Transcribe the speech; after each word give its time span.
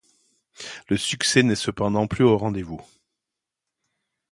Le 0.89 0.97
succès 0.97 1.43
n'est 1.43 1.53
cependant 1.53 2.07
plus 2.07 2.23
au 2.23 2.35
rendez-vous. 2.35 2.81